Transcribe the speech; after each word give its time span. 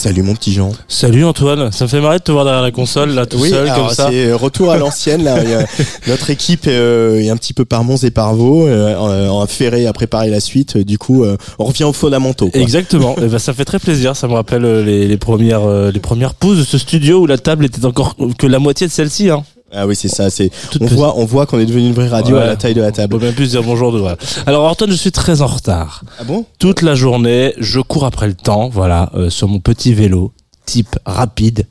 Salut 0.00 0.22
mon 0.22 0.34
petit 0.34 0.54
Jean. 0.54 0.72
Salut 0.88 1.26
Antoine, 1.26 1.70
ça 1.72 1.84
me 1.84 1.88
fait 1.90 2.00
marrer 2.00 2.20
de 2.20 2.22
te 2.24 2.32
voir 2.32 2.46
derrière 2.46 2.62
la 2.62 2.70
console 2.70 3.10
là 3.10 3.26
tout 3.26 3.44
seul 3.44 3.68
alors, 3.68 3.88
comme 3.88 3.94
ça. 3.94 4.08
C'est 4.10 4.32
retour 4.32 4.70
à 4.70 4.78
l'ancienne 4.78 5.22
là. 5.24 5.36
Notre 6.08 6.30
équipe 6.30 6.64
euh, 6.68 7.20
est 7.20 7.28
un 7.28 7.36
petit 7.36 7.52
peu 7.52 7.66
par 7.66 7.84
monts 7.84 7.98
et 7.98 8.10
par 8.10 8.34
vaux, 8.34 8.66
euh, 8.66 8.96
en- 8.96 9.42
en 9.42 9.46
ferré 9.46 9.86
à 9.86 9.92
préparer 9.92 10.30
la 10.30 10.40
suite. 10.40 10.78
Du 10.78 10.96
coup, 10.96 11.24
euh, 11.24 11.36
on 11.58 11.64
revient 11.66 11.84
aux 11.84 11.92
fondamentaux. 11.92 12.48
quoi. 12.48 12.58
Exactement, 12.62 13.14
et 13.22 13.26
ben, 13.26 13.38
ça 13.38 13.52
fait 13.52 13.66
très 13.66 13.78
plaisir, 13.78 14.16
ça 14.16 14.26
me 14.26 14.32
rappelle 14.32 14.64
euh, 14.64 14.82
les, 14.82 15.06
les 15.06 15.16
premières 15.18 15.68
euh, 15.68 15.90
les 15.92 16.00
premières 16.00 16.32
pauses 16.32 16.56
de 16.60 16.64
ce 16.64 16.78
studio 16.78 17.18
où 17.20 17.26
la 17.26 17.36
table 17.36 17.66
était 17.66 17.84
encore 17.84 18.16
que 18.38 18.46
la 18.46 18.58
moitié 18.58 18.86
de 18.86 18.92
celle-ci 18.92 19.28
hein. 19.28 19.42
Ah 19.72 19.86
oui, 19.86 19.94
c'est 19.96 20.08
ça. 20.08 20.30
C'est 20.30 20.50
on 20.74 20.78
petite. 20.78 20.92
voit, 20.96 21.16
on 21.16 21.24
voit 21.24 21.46
qu'on 21.46 21.58
est 21.60 21.66
devenu 21.66 21.86
une 21.88 21.94
vraie 21.94 22.08
radio 22.08 22.36
Ouais. 22.36 22.42
à 22.42 22.46
la 22.46 22.56
taille 22.56 22.74
de 22.74 22.80
la 22.80 22.88
On 22.88 22.92
table. 22.92 23.18
peut 23.18 23.24
même 23.26 23.34
plus 23.34 23.50
dire 23.50 23.62
bonjour 23.62 23.92
de 23.92 23.98
voilà. 23.98 24.16
Alors 24.46 24.64
Antoine, 24.68 24.90
je 24.90 24.96
suis 24.96 25.12
très 25.12 25.42
en 25.42 25.46
retard. 25.46 26.02
Ah 26.18 26.24
bon? 26.24 26.44
Toute 26.58 26.82
la 26.82 26.94
journée, 26.94 27.54
je 27.58 27.80
cours 27.80 28.04
après 28.04 28.26
le 28.26 28.34
temps, 28.34 28.68
voilà, 28.68 29.10
euh, 29.14 29.30
sur 29.30 29.46
mon 29.48 29.60
petit 29.60 29.94
vélo 29.94 30.32
type 30.66 30.96
rapide, 31.04 31.66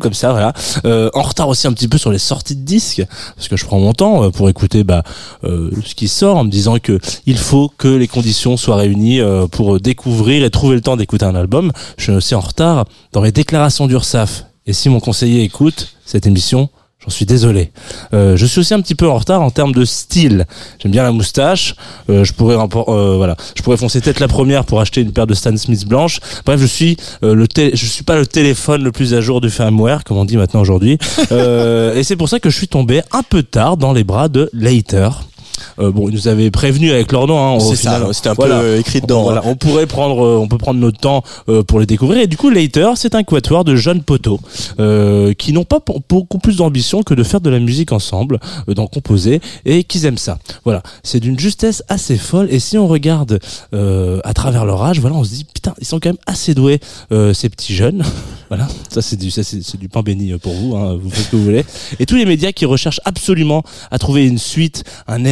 comme 0.00 0.12
ça, 0.12 0.30
voilà. 0.32 0.52
Euh, 0.84 1.08
en 1.14 1.22
retard 1.22 1.48
aussi 1.48 1.66
un 1.66 1.72
petit 1.72 1.88
peu 1.88 1.96
sur 1.96 2.10
les 2.12 2.18
sorties 2.18 2.54
de 2.54 2.60
disques, 2.66 3.02
parce 3.34 3.48
que 3.48 3.56
je 3.56 3.64
prends 3.64 3.78
mon 3.78 3.94
temps 3.94 4.24
euh, 4.24 4.30
pour 4.30 4.50
écouter 4.50 4.84
bah, 4.84 5.04
euh, 5.44 5.70
ce 5.86 5.94
qui 5.94 6.06
sort, 6.06 6.36
en 6.36 6.44
me 6.44 6.50
disant 6.50 6.78
que 6.78 6.98
il 7.24 7.38
faut 7.38 7.70
que 7.78 7.88
les 7.88 8.08
conditions 8.08 8.58
soient 8.58 8.76
réunies 8.76 9.20
euh, 9.20 9.46
pour 9.46 9.80
découvrir 9.80 10.44
et 10.44 10.50
trouver 10.50 10.74
le 10.74 10.82
temps 10.82 10.96
d'écouter 10.98 11.24
un 11.24 11.34
album. 11.34 11.72
Je 11.96 12.02
suis 12.04 12.12
aussi 12.12 12.34
en 12.34 12.40
retard 12.40 12.84
dans 13.12 13.22
les 13.22 13.32
déclarations 13.32 13.86
d'URSAF. 13.86 14.44
Et 14.66 14.74
si 14.74 14.90
mon 14.90 15.00
conseiller 15.00 15.42
écoute 15.42 15.94
cette 16.04 16.26
émission, 16.26 16.68
J'en 17.06 17.12
suis 17.12 17.26
désolé. 17.26 17.70
Euh, 18.14 18.36
je 18.36 18.46
suis 18.46 18.60
aussi 18.60 18.74
un 18.74 18.80
petit 18.80 18.96
peu 18.96 19.08
en 19.08 19.16
retard 19.16 19.40
en 19.40 19.50
termes 19.50 19.72
de 19.72 19.84
style. 19.84 20.44
J'aime 20.80 20.90
bien 20.90 21.04
la 21.04 21.12
moustache. 21.12 21.76
Euh, 22.10 22.24
je 22.24 22.32
pourrais 22.32 22.56
euh, 22.56 23.16
voilà, 23.16 23.36
je 23.54 23.62
pourrais 23.62 23.76
foncer 23.76 24.00
tête 24.00 24.18
la 24.18 24.28
première 24.28 24.64
pour 24.64 24.80
acheter 24.80 25.02
une 25.02 25.12
paire 25.12 25.26
de 25.26 25.34
Stan 25.34 25.56
Smith 25.56 25.86
blanches. 25.86 26.18
Bref, 26.44 26.60
je 26.60 26.66
suis 26.66 26.96
euh, 27.22 27.34
le 27.34 27.46
je 27.56 27.86
suis 27.86 28.02
pas 28.02 28.16
le 28.16 28.26
téléphone 28.26 28.82
le 28.82 28.92
plus 28.92 29.14
à 29.14 29.20
jour 29.20 29.40
du 29.40 29.50
firmware, 29.50 30.04
comme 30.04 30.16
on 30.16 30.24
dit 30.24 30.36
maintenant 30.36 30.60
aujourd'hui. 30.60 30.98
Euh, 31.32 31.94
et 31.94 32.04
c'est 32.04 32.16
pour 32.16 32.28
ça 32.28 32.38
que 32.38 32.50
je 32.50 32.56
suis 32.56 32.68
tombé 32.68 33.02
un 33.12 33.22
peu 33.22 33.42
tard 33.42 33.76
dans 33.76 33.92
les 33.92 34.04
bras 34.04 34.28
de 34.28 34.48
Later. 34.52 35.10
Euh, 35.78 35.90
bon, 35.90 36.08
ils 36.08 36.14
nous 36.14 36.28
avaient 36.28 36.50
prévenu 36.50 36.90
avec 36.90 37.12
leur 37.12 37.26
nom. 37.26 37.56
Hein, 37.56 37.60
C'est 37.60 37.76
ça. 37.76 38.00
C'était 38.12 38.28
un 38.30 38.34
Voilà. 38.34 38.60
peu 38.60 38.64
euh, 38.64 38.78
écrit 38.80 39.00
dedans. 39.00 39.22
Voilà, 39.22 39.40
hein. 39.40 39.46
on 39.48 39.56
pourrait 39.56 39.86
prendre, 39.86 40.24
euh, 40.24 40.38
on 40.38 40.48
peut 40.48 40.58
prendre 40.58 40.80
notre 40.80 40.98
temps 40.98 41.22
euh, 41.48 41.62
pour 41.62 41.80
les 41.80 41.86
découvrir. 41.86 42.20
Et 42.22 42.26
du 42.26 42.36
coup, 42.36 42.50
Later, 42.50 42.92
c'est 42.96 43.14
un 43.14 43.22
quatuor 43.22 43.64
de 43.64 43.76
jeunes 43.76 44.02
poteaux 44.02 44.40
euh, 44.80 45.32
qui 45.34 45.52
n'ont 45.52 45.64
pas 45.64 45.80
beaucoup 46.08 46.38
plus 46.38 46.56
d'ambition 46.56 47.02
que 47.02 47.14
de 47.14 47.22
faire 47.22 47.40
de 47.40 47.50
la 47.50 47.58
musique 47.58 47.92
ensemble, 47.92 48.38
euh, 48.68 48.74
d'en 48.74 48.86
composer, 48.86 49.40
et 49.64 49.84
qu'ils 49.84 50.04
aiment 50.06 50.18
ça. 50.18 50.38
Voilà, 50.64 50.82
c'est 51.02 51.20
d'une 51.20 51.38
justesse 51.38 51.82
assez 51.88 52.16
folle. 52.16 52.48
Et 52.50 52.58
si 52.58 52.78
on 52.78 52.86
regarde 52.88 53.38
euh, 53.74 54.20
à 54.24 54.34
travers 54.34 54.64
leur 54.64 54.82
âge, 54.82 55.00
voilà, 55.00 55.16
on 55.16 55.24
se 55.24 55.30
dit 55.30 55.44
putain, 55.52 55.74
ils 55.80 55.86
sont 55.86 55.98
quand 56.00 56.08
même 56.10 56.16
assez 56.26 56.54
doués 56.54 56.80
euh, 57.12 57.32
ces 57.34 57.48
petits 57.48 57.74
jeunes. 57.74 58.02
voilà, 58.48 58.68
ça 58.92 59.02
c'est 59.02 59.16
du, 59.16 59.30
ça, 59.30 59.42
c'est 59.42 59.76
du 59.78 59.88
pain 59.88 60.02
béni 60.02 60.32
pour 60.38 60.52
vous. 60.54 60.76
Hein, 60.76 60.98
vous 61.00 61.10
faites 61.10 61.24
ce 61.26 61.30
que 61.30 61.36
vous 61.36 61.44
voulez. 61.44 61.64
Et 61.98 62.06
tous 62.06 62.16
les 62.16 62.24
médias 62.24 62.52
qui 62.52 62.64
recherchent 62.64 63.00
absolument 63.04 63.62
à 63.90 63.98
trouver 63.98 64.26
une 64.26 64.38
suite, 64.38 64.84
un 65.06 65.24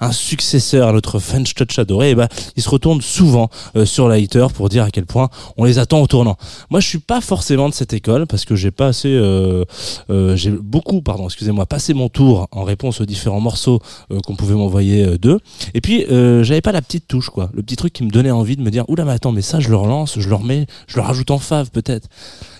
un 0.00 0.12
successeur 0.12 0.88
à 0.88 0.92
notre 0.92 1.18
French 1.18 1.54
Touch 1.54 1.78
adoré, 1.78 2.10
et 2.10 2.14
ben 2.14 2.28
ils 2.56 2.62
se 2.62 2.68
retournent 2.68 3.02
souvent 3.02 3.50
euh, 3.76 3.84
sur 3.84 4.08
Lighter 4.08 4.46
pour 4.54 4.68
dire 4.68 4.84
à 4.84 4.90
quel 4.90 5.06
point 5.06 5.28
on 5.56 5.64
les 5.64 5.78
attend 5.78 6.00
au 6.00 6.06
tournant. 6.06 6.36
Moi, 6.70 6.80
je 6.80 6.88
suis 6.88 6.98
pas 6.98 7.20
forcément 7.20 7.68
de 7.68 7.74
cette 7.74 7.92
école 7.92 8.26
parce 8.26 8.44
que 8.44 8.56
j'ai 8.56 8.70
pas 8.70 8.88
assez, 8.88 9.12
euh, 9.12 9.64
euh, 10.10 10.36
j'ai 10.36 10.50
beaucoup, 10.50 11.02
pardon, 11.02 11.26
excusez-moi, 11.26 11.66
passé 11.66 11.94
mon 11.94 12.08
tour 12.08 12.48
en 12.52 12.64
réponse 12.64 13.00
aux 13.00 13.06
différents 13.06 13.40
morceaux 13.40 13.80
qu'on 14.24 14.36
pouvait 14.36 14.54
m'envoyer 14.54 15.18
d'eux. 15.18 15.40
Et 15.74 15.80
puis, 15.80 16.04
j'avais 16.08 16.60
pas 16.60 16.72
la 16.72 16.82
petite 16.82 17.06
touche, 17.08 17.30
quoi, 17.30 17.50
le 17.54 17.62
petit 17.62 17.76
truc 17.76 17.92
qui 17.92 18.04
me 18.04 18.10
donnait 18.10 18.30
envie 18.30 18.56
de 18.56 18.62
me 18.62 18.70
dire, 18.70 18.84
oula, 18.88 19.04
mais 19.04 19.12
attends, 19.12 19.32
mais 19.32 19.42
ça, 19.42 19.60
je 19.60 19.68
le 19.68 19.76
relance, 19.76 20.18
je 20.18 20.28
le 20.28 20.34
remets, 20.34 20.66
je 20.86 20.96
le 20.96 21.02
rajoute 21.02 21.30
en 21.30 21.38
fave 21.38 21.70
peut-être. 21.70 22.08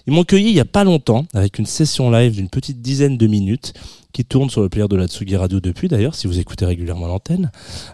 Ils 0.06 0.12
m'ont 0.12 0.24
cueilli 0.24 0.48
il 0.48 0.54
y 0.54 0.60
a 0.60 0.64
pas 0.64 0.84
longtemps 0.84 1.26
avec 1.34 1.58
une 1.58 1.66
session 1.66 2.10
live 2.10 2.34
d'une 2.34 2.48
petite 2.48 2.80
dizaine 2.80 3.16
de 3.16 3.26
minutes 3.26 3.74
qui 4.12 4.24
tourne 4.24 4.50
sur 4.50 4.60
le 4.60 4.68
player 4.68 4.88
de 4.88 4.96
la 4.96 5.06
Tsugi 5.06 5.36
Radio 5.36 5.60
depuis 5.60 5.88
d'ailleurs, 5.88 6.14
si 6.14 6.26
vous 6.26 6.38
écoutez 6.38 6.64
régulièrement 6.64 7.06
l'antenne, 7.06 7.50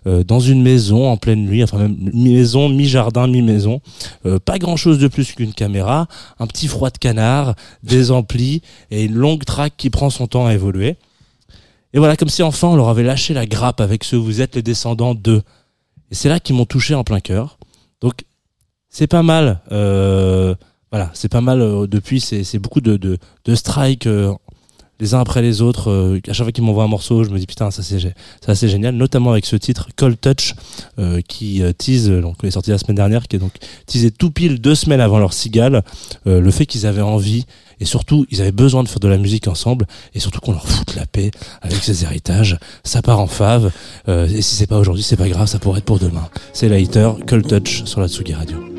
euh, 0.07 0.25
dans 0.25 0.41
une 0.41 0.63
maison 0.63 1.11
en 1.11 1.17
pleine 1.17 1.45
nuit, 1.45 1.63
enfin 1.63 1.79
même 1.79 1.97
mi-maison, 1.99 2.69
mi-jardin, 2.69 3.27
mi-maison, 3.27 3.81
euh, 4.25 4.39
pas 4.39 4.59
grand 4.59 4.77
chose 4.77 4.99
de 4.99 5.09
plus 5.09 5.33
qu'une 5.33 5.53
caméra, 5.53 6.09
un 6.39 6.47
petit 6.47 6.69
froid 6.69 6.91
de 6.91 6.99
canard, 6.99 7.55
des 7.83 8.11
amplis 8.11 8.63
et 8.91 9.05
une 9.05 9.15
longue 9.15 9.45
track 9.45 9.75
qui 9.77 9.91
prend 9.91 10.11
son 10.11 10.27
temps 10.27 10.47
à 10.47 10.55
évoluer. 10.55 10.97
Et 11.93 11.99
voilà, 11.99 12.17
comme 12.17 12.29
si 12.29 12.43
enfin 12.43 12.69
on 12.69 12.77
leur 12.77 12.89
avait 12.89 13.03
lâché 13.03 13.35
la 13.35 13.47
grappe 13.47 13.81
avec 13.81 14.05
ce 14.05 14.17
vous 14.17 14.41
êtes 14.41 14.55
les 14.55 14.63
descendants 14.63 15.15
de. 15.15 15.43
Et 16.11 16.15
c'est 16.15 16.29
là 16.29 16.41
qu'ils 16.41 16.55
m'ont 16.55 16.67
touché 16.67 16.95
en 16.95 17.05
plein 17.05 17.21
cœur. 17.21 17.59
Donc 18.01 18.25
c'est 18.89 19.07
pas 19.07 19.23
mal. 19.23 19.61
Euh, 19.73 20.55
voilà, 20.91 21.11
c'est 21.15 21.29
pas 21.31 21.41
mal. 21.41 21.61
euh, 21.61 21.87
depuis, 21.87 22.21
c'est 22.21 22.59
beaucoup 22.59 22.81
de, 22.81 22.97
de, 22.97 23.19
de 23.45 23.55
strikes 23.55 24.07
euh, 24.07 24.33
les 24.99 25.13
uns 25.13 25.21
après 25.21 25.43
les 25.43 25.61
autres. 25.61 25.91
euh, 25.91 26.21
à 26.27 26.33
chaque 26.33 26.47
fois 26.47 26.53
qu'ils 26.53 26.65
m'envoient 26.65 26.85
un 26.85 26.89
morceau, 26.89 27.23
je 27.23 27.29
me 27.31 27.39
dis 27.39 27.47
putain, 27.47 27.71
ça 27.71 27.83
c'est 27.83 27.99
c'est 28.55 28.69
génial. 28.69 28.95
Notamment 28.95 29.33
avec 29.33 29.45
ce 29.45 29.57
titre 29.57 29.89
Cold 29.97 30.19
Touch 30.21 30.55
euh, 30.99 31.21
qui 31.29 31.63
euh, 31.63 31.73
tease, 31.73 32.09
euh, 32.09 32.23
donc 32.23 32.43
est 32.45 32.51
sorti 32.51 32.71
la 32.71 32.79
semaine 32.79 32.97
dernière, 32.97 33.29
qui 33.29 33.37
est 33.37 33.39
donc 33.39 33.53
teasé 33.87 34.11
tout 34.11 34.31
pile 34.31 34.59
deux 34.59 34.75
semaines 34.75 35.01
avant 35.01 35.19
leur 35.19 35.33
cigale, 35.35 35.83
le 36.25 36.51
fait 36.51 36.65
qu'ils 36.67 36.87
avaient 36.87 37.03
envie 37.03 37.45
et 37.79 37.85
surtout 37.85 38.25
ils 38.31 38.41
avaient 38.41 38.53
besoin 38.53 38.83
de 38.85 38.89
faire 38.89 39.01
de 39.01 39.09
la 39.09 39.19
musique 39.19 39.49
ensemble 39.49 39.87
et 40.15 40.21
surtout 40.21 40.41
qu'on 40.41 40.53
leur 40.53 40.67
foute 40.67 40.95
la 40.97 41.05
paix 41.05 41.31
avec 41.61 41.77
ces 41.85 42.05
héritages. 42.05 42.59
Ça 42.85 43.03
part 43.03 43.21
en 43.21 43.27
fave 43.27 43.71
euh, 44.09 44.27
et 44.29 44.41
si 44.41 44.55
c'est 44.55 44.67
pas 44.67 44.79
aujourd'hui, 44.79 45.03
c'est 45.03 45.17
pas 45.19 45.29
grave, 45.29 45.47
ça 45.47 45.59
pourrait 45.59 45.81
être 45.81 45.85
pour 45.85 45.99
demain. 45.99 46.27
C'est 46.55 46.71
Lighter, 46.71 47.11
Cold 47.27 47.47
Touch 47.47 47.85
sur 47.85 48.01
la 48.01 48.09
Tsugi 48.09 48.33
Radio. 48.33 48.76